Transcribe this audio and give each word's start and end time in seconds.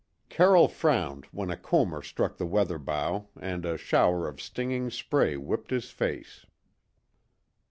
Carroll 0.29 0.67
frowned 0.67 1.25
when 1.25 1.51
a 1.51 1.55
comber 1.55 2.01
struck 2.01 2.37
the 2.37 2.45
weather 2.47 2.79
bow 2.79 3.27
and 3.39 3.67
a 3.67 3.77
shower 3.77 4.27
of 4.27 4.41
stinging 4.41 4.89
spray 4.89 5.37
whipped 5.37 5.69
his 5.69 5.91
face. 5.91 6.43